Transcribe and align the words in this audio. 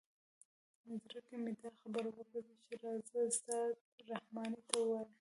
زړه 1.03 1.19
کې 1.27 1.35
مې 1.43 1.51
دا 1.61 1.69
خبره 1.79 2.09
وګرځېده 2.13 2.53
چې 2.67 2.73
راځه 2.83 3.17
استاد 3.29 3.73
رحماني 4.09 4.61
ته 4.67 4.75
ووایه. 4.79 5.05